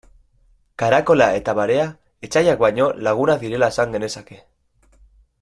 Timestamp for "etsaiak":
2.29-2.65